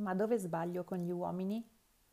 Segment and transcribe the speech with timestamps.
[0.00, 1.62] Ma dove sbaglio con gli uomini?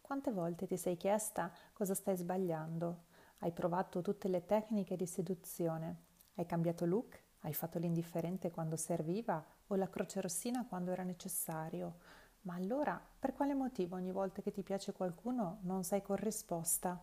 [0.00, 3.06] Quante volte ti sei chiesta cosa stai sbagliando?
[3.38, 6.04] Hai provato tutte le tecniche di seduzione?
[6.34, 7.20] Hai cambiato look?
[7.40, 11.96] Hai fatto l'indifferente quando serviva o la croce rossina quando era necessario?
[12.42, 17.02] Ma allora per quale motivo ogni volta che ti piace qualcuno non sei corrisposta?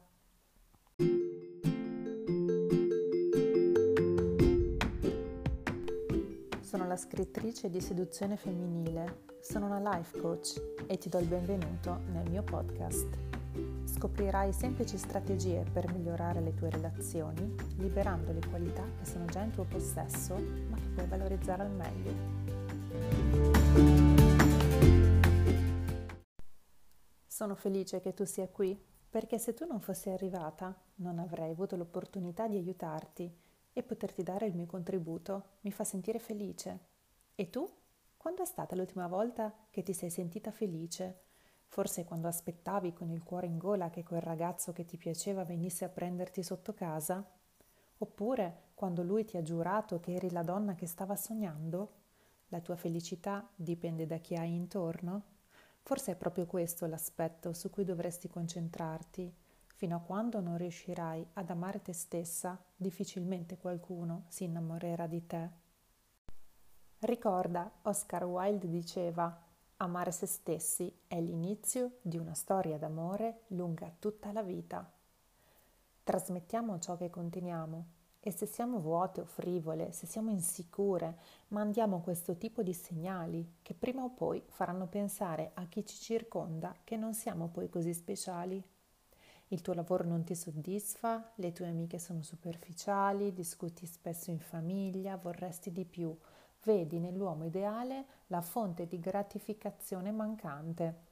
[6.61, 12.01] Sono la scrittrice di seduzione femminile, sono una life coach e ti do il benvenuto
[12.11, 13.07] nel mio podcast.
[13.85, 19.51] Scoprirai semplici strategie per migliorare le tue relazioni, liberando le qualità che sono già in
[19.51, 22.37] tuo possesso, ma che puoi valorizzare al meglio.
[27.25, 31.75] Sono felice che tu sia qui perché se tu non fossi arrivata non avrei avuto
[31.75, 33.33] l'opportunità di aiutarti
[33.71, 36.79] e poterti dare il mio contributo mi fa sentire felice.
[37.33, 37.67] E tu?
[38.19, 41.21] Quando è stata l'ultima volta che ti sei sentita felice?
[41.67, 45.85] Forse quando aspettavi con il cuore in gola che quel ragazzo che ti piaceva venisse
[45.85, 47.25] a prenderti sotto casa?
[47.99, 51.93] Oppure quando lui ti ha giurato che eri la donna che stava sognando?
[52.49, 55.23] La tua felicità dipende da chi hai intorno?
[55.81, 59.33] Forse è proprio questo l'aspetto su cui dovresti concentrarti
[59.79, 65.68] Fino a quando non riuscirai ad amare te stessa, difficilmente qualcuno si innamorerà di te.
[67.01, 69.41] Ricorda, Oscar Wilde diceva,
[69.77, 74.91] amare se stessi è l'inizio di una storia d'amore lunga tutta la vita.
[76.03, 77.85] Trasmettiamo ciò che conteniamo
[78.19, 81.19] e se siamo vuote o frivole, se siamo insicure,
[81.49, 86.75] mandiamo questo tipo di segnali che prima o poi faranno pensare a chi ci circonda
[86.83, 88.61] che non siamo poi così speciali
[89.51, 95.17] il tuo lavoro non ti soddisfa, le tue amiche sono superficiali, discuti spesso in famiglia,
[95.17, 96.15] vorresti di più.
[96.63, 101.07] Vedi nell'uomo ideale la fonte di gratificazione mancante.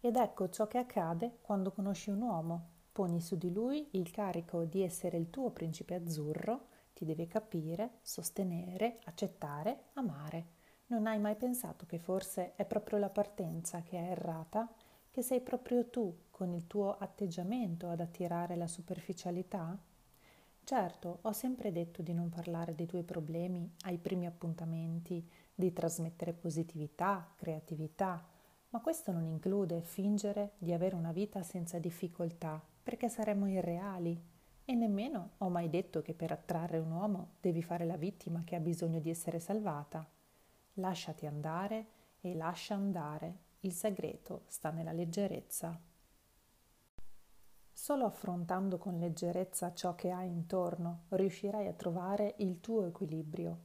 [0.00, 2.68] Ed ecco ciò che accade quando conosci un uomo.
[2.92, 7.98] Poni su di lui il carico di essere il tuo principe azzurro, ti deve capire,
[8.02, 10.58] sostenere, accettare, amare.
[10.86, 14.68] Non hai mai pensato che forse è proprio la partenza che è errata?
[15.10, 19.76] che sei proprio tu con il tuo atteggiamento ad attirare la superficialità?
[20.64, 26.32] Certo, ho sempre detto di non parlare dei tuoi problemi ai primi appuntamenti, di trasmettere
[26.32, 28.24] positività, creatività,
[28.70, 34.20] ma questo non include fingere di avere una vita senza difficoltà, perché saremmo irreali.
[34.64, 38.54] E nemmeno ho mai detto che per attrarre un uomo devi fare la vittima che
[38.54, 40.08] ha bisogno di essere salvata.
[40.74, 41.86] Lasciati andare
[42.20, 45.76] e lascia andare il segreto sta nella leggerezza.
[47.90, 53.58] Solo affrontando con leggerezza ciò che hai intorno riuscirai a trovare il tuo equilibrio.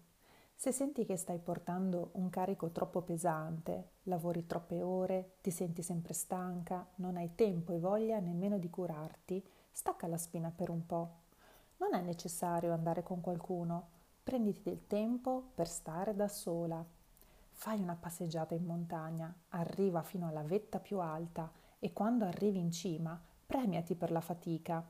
[0.56, 6.14] Se senti che stai portando un carico troppo pesante, lavori troppe ore, ti senti sempre
[6.14, 11.18] stanca, non hai tempo e voglia nemmeno di curarti, stacca la spina per un po'.
[11.78, 13.90] Non è necessario andare con qualcuno,
[14.24, 16.84] prenditi del tempo per stare da sola,
[17.58, 21.50] Fai una passeggiata in montagna, arriva fino alla vetta più alta
[21.80, 24.84] e quando arrivi in cima premiati per la fatica.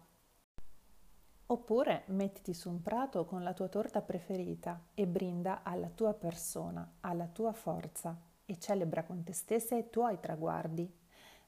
[1.48, 6.96] Oppure mettiti su un prato con la tua torta preferita e brinda alla tua persona,
[7.02, 10.92] alla tua forza e celebra con te stessa i tuoi traguardi.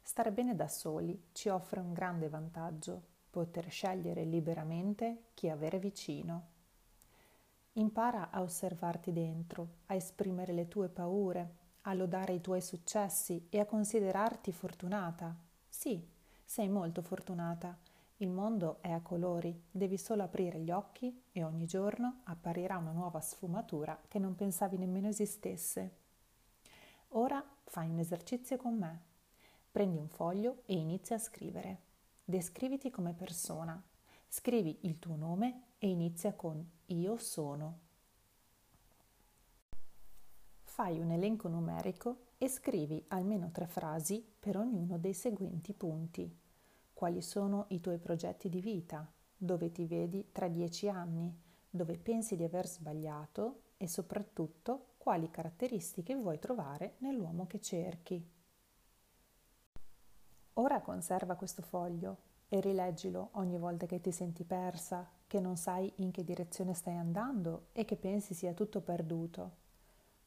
[0.02, 6.56] Stare bene da soli ci offre un grande vantaggio, poter scegliere liberamente chi avere vicino.
[7.74, 13.60] Impara a osservarti dentro, a esprimere le tue paure, a lodare i tuoi successi e
[13.60, 15.36] a considerarti fortunata.
[15.68, 16.16] Sì,
[16.48, 17.78] sei molto fortunata.
[18.20, 22.94] Il mondo è a colori, devi solo aprire gli occhi e ogni giorno apparirà una
[22.94, 25.98] nuova sfumatura che non pensavi nemmeno esistesse.
[27.10, 29.04] Ora fai un esercizio con me.
[29.70, 31.82] Prendi un foglio e inizia a scrivere.
[32.24, 33.80] Descriviti come persona.
[34.30, 37.80] Scrivi il tuo nome e inizia con io sono.
[40.62, 46.36] Fai un elenco numerico e scrivi almeno tre frasi per ognuno dei seguenti punti.
[46.94, 49.12] Quali sono i tuoi progetti di vita?
[49.36, 51.36] Dove ti vedi tra dieci anni?
[51.70, 53.62] Dove pensi di aver sbagliato?
[53.78, 58.28] E soprattutto quali caratteristiche vuoi trovare nell'uomo che cerchi.
[60.54, 62.18] Ora conserva questo foglio
[62.48, 66.96] e rileggilo ogni volta che ti senti persa, che non sai in che direzione stai
[66.96, 69.66] andando e che pensi sia tutto perduto.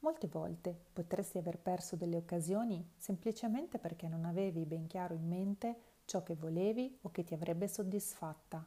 [0.00, 5.76] Molte volte potresti aver perso delle occasioni semplicemente perché non avevi ben chiaro in mente
[6.06, 8.66] ciò che volevi o che ti avrebbe soddisfatta.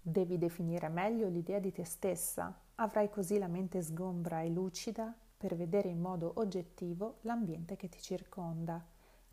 [0.00, 5.54] Devi definire meglio l'idea di te stessa, avrai così la mente sgombra e lucida per
[5.54, 8.84] vedere in modo oggettivo l'ambiente che ti circonda.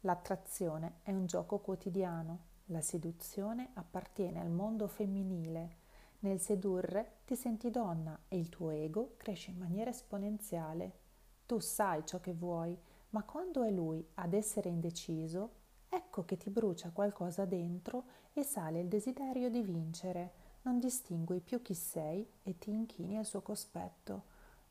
[0.01, 5.83] L'attrazione è un gioco quotidiano, la seduzione appartiene al mondo femminile.
[6.19, 11.03] Nel sedurre ti senti donna e il tuo ego cresce in maniera esponenziale.
[11.45, 12.77] Tu sai ciò che vuoi,
[13.09, 15.51] ma quando è lui ad essere indeciso,
[15.89, 20.43] ecco che ti brucia qualcosa dentro e sale il desiderio di vincere.
[20.63, 24.23] Non distingui più chi sei e ti inchini al suo cospetto.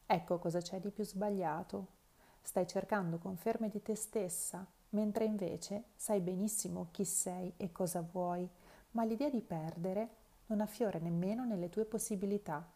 [0.07, 1.87] Ecco cosa c'è di più sbagliato.
[2.43, 8.47] Stai cercando conferme di te stessa, mentre invece sai benissimo chi sei e cosa vuoi,
[8.91, 12.69] ma l'idea di perdere non affiora nemmeno nelle tue possibilità.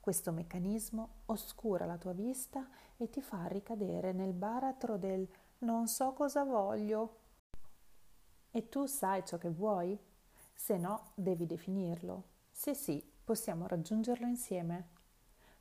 [0.00, 5.28] Questo meccanismo oscura la tua vista e ti fa ricadere nel baratro del
[5.58, 7.18] non so cosa voglio.
[8.50, 9.98] E tu sai ciò che vuoi?
[10.54, 12.24] Se no, devi definirlo.
[12.50, 14.88] Se sì, possiamo raggiungerlo insieme.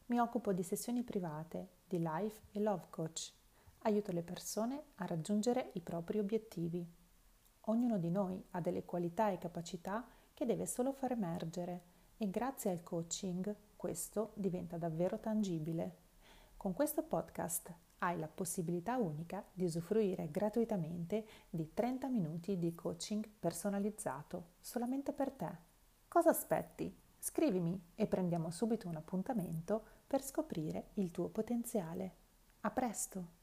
[0.08, 3.34] Mi occupo di sessioni private, di life e love coach
[3.84, 6.86] aiuto le persone a raggiungere i propri obiettivi.
[7.66, 10.06] Ognuno di noi ha delle qualità e capacità
[10.42, 11.82] che deve solo far emergere
[12.18, 15.98] e grazie al coaching questo diventa davvero tangibile.
[16.58, 23.24] Con questo podcast hai la possibilità unica di usufruire gratuitamente di 30 minuti di coaching
[23.38, 25.52] personalizzato solamente per te.
[26.08, 26.92] Cosa aspetti?
[27.20, 32.16] Scrivimi e prendiamo subito un appuntamento per scoprire il tuo potenziale.
[32.62, 33.41] A presto!